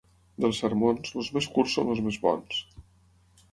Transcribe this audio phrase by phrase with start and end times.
[0.45, 2.65] Dels sermons, els més curts són els més bons.